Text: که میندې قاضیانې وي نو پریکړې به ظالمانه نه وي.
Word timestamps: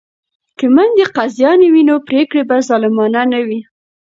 که 0.57 0.65
میندې 0.75 1.05
قاضیانې 1.15 1.67
وي 1.73 1.83
نو 1.89 1.95
پریکړې 2.07 2.43
به 2.49 2.57
ظالمانه 2.67 3.21
نه 3.31 3.39
وي. 3.47 3.59